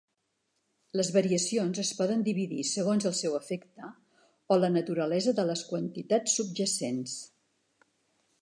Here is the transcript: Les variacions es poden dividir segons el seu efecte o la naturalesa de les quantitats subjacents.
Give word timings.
Les 0.99 1.11
variacions 1.17 1.81
es 1.83 1.91
poden 1.99 2.23
dividir 2.29 2.63
segons 2.71 3.05
el 3.11 3.15
seu 3.19 3.37
efecte 3.41 3.91
o 4.55 4.59
la 4.63 4.73
naturalesa 4.79 5.37
de 5.41 5.47
les 5.51 5.65
quantitats 5.73 6.35
subjacents. 6.41 7.19